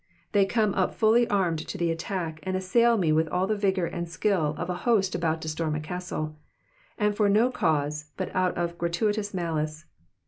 They 0.31 0.47
come 0.47 0.73
up 0.73 0.95
fully 0.95 1.27
armed 1.27 1.59
to 1.67 1.77
the 1.77 1.91
attack, 1.91 2.39
and 2.41 2.57
assail 2.57 2.97
me 2.97 3.11
with 3.11 3.27
all 3.27 3.45
the 3.45 3.55
vigour 3.55 3.85
and 3.85 4.09
skill 4.09 4.55
of 4.57 4.67
a 4.67 4.73
host 4.89 5.13
about 5.13 5.43
to 5.43 5.47
storm 5.47 5.75
a 5.75 5.79
castle; 5.79 6.35
and 6.97 7.09
all 7.11 7.15
for 7.17 7.29
no 7.29 7.51
cause, 7.51 8.09
but 8.17 8.35
out 8.35 8.57
of 8.57 8.79
gratuitous 8.79 9.31
malice. 9.31 9.85